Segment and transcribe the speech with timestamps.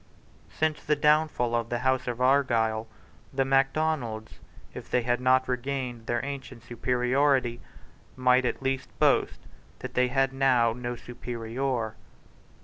[0.49, 2.87] Since the downfall of the House of Argyle,
[3.31, 4.39] the Macdonalds,
[4.73, 7.61] if they had not regained their ancient superiority,
[8.15, 9.41] might at least boast
[9.77, 11.93] that they had now no superior.